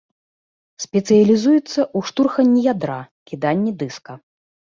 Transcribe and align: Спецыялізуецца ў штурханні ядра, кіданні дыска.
Спецыялізуецца 0.83 1.75
ў 1.75 1.99
штурханні 2.09 2.61
ядра, 2.73 2.97
кіданні 3.33 3.71
дыска. 3.83 4.13